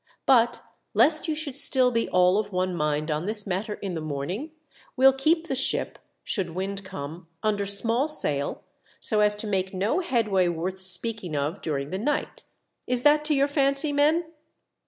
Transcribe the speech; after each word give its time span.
But 0.25 0.61
lest 0.95 1.27
you 1.27 1.35
should 1.35 1.55
still 1.55 1.91
be 1.91 2.09
all 2.09 2.39
of 2.39 2.51
one 2.51 2.73
mind 2.73 3.11
on 3.11 3.25
this 3.25 3.45
matter 3.45 3.75
in 3.75 3.93
the 3.93 4.01
morning, 4.01 4.49
we'll 4.95 5.13
keep 5.13 5.45
the 5.45 5.53
ship, 5.53 5.99
should 6.23 6.55
wind 6.55 6.83
come, 6.83 7.27
under 7.43 7.67
small 7.67 8.07
sail, 8.07 8.63
so 8.99 9.19
as 9.19 9.35
to 9.35 9.45
make 9.45 9.75
no 9.75 9.99
headway 9.99 10.47
worth 10.47 10.79
speaking 10.79 11.35
of 11.35 11.61
during 11.61 11.91
the 11.91 11.99
night. 11.99 12.45
Is 12.87 13.03
that 13.03 13.23
to 13.25 13.35
your 13.35 13.47
fancy, 13.47 13.93
men?" 13.93 14.25